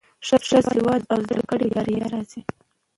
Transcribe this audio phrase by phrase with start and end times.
[0.27, 0.37] ښه
[0.75, 2.41] سواد او زده کړه د بریا راز دی.